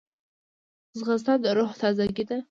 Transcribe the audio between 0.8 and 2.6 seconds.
ځغاسته د روح تازګي ده